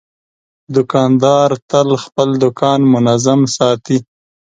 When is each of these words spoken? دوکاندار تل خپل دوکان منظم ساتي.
دوکاندار 0.75 1.49
تل 1.69 1.89
خپل 2.03 2.29
دوکان 2.43 2.79
منظم 2.93 3.41
ساتي. 3.55 3.97